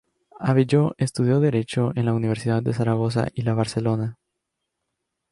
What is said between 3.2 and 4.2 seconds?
y la Barcelona.